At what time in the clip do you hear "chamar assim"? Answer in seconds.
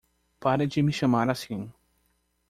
0.91-1.71